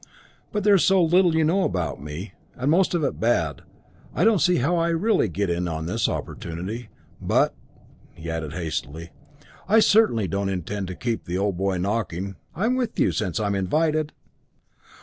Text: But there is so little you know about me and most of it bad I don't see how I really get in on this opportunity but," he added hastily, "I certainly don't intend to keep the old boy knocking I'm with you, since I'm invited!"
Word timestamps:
But 0.51 0.63
there 0.63 0.73
is 0.73 0.83
so 0.83 0.99
little 1.03 1.35
you 1.35 1.43
know 1.43 1.63
about 1.63 2.01
me 2.01 2.33
and 2.55 2.71
most 2.71 2.95
of 2.95 3.03
it 3.03 3.19
bad 3.19 3.61
I 4.15 4.23
don't 4.23 4.41
see 4.41 4.55
how 4.55 4.75
I 4.77 4.87
really 4.89 5.27
get 5.29 5.47
in 5.51 5.67
on 5.67 5.85
this 5.85 6.09
opportunity 6.09 6.89
but," 7.21 7.53
he 8.15 8.27
added 8.27 8.53
hastily, 8.53 9.11
"I 9.69 9.79
certainly 9.79 10.27
don't 10.27 10.49
intend 10.49 10.87
to 10.87 10.95
keep 10.95 11.25
the 11.25 11.37
old 11.37 11.55
boy 11.55 11.77
knocking 11.77 12.35
I'm 12.55 12.75
with 12.75 12.99
you, 12.99 13.11
since 13.11 13.39
I'm 13.39 13.53
invited!" 13.53 14.11